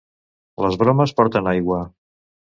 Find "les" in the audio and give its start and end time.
0.65-0.77